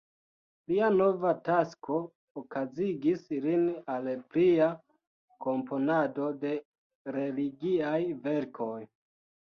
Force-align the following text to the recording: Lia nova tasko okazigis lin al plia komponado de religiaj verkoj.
Lia 0.69 0.87
nova 0.93 1.33
tasko 1.49 1.97
okazigis 2.41 3.27
lin 3.43 3.67
al 3.97 4.09
plia 4.33 4.71
komponado 5.47 6.31
de 6.47 6.55
religiaj 7.19 7.97
verkoj. 8.27 8.77